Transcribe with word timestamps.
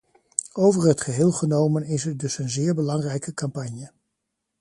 Over 0.53 0.87
het 0.87 1.01
geheel 1.01 1.31
genomen 1.31 1.83
is 1.83 2.03
het 2.03 2.19
dus 2.19 2.37
een 2.37 2.49
zeer 2.49 2.75
belangrijke 2.75 3.33
campagne. 3.33 3.91